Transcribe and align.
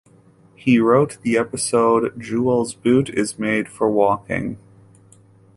He 0.55 0.79
wrote 0.79 1.21
the 1.21 1.37
episode 1.37 2.19
"Jewel's 2.19 2.73
Boot 2.73 3.09
Is 3.11 3.37
Made 3.37 3.69
for 3.69 3.87
Walking". 3.87 4.57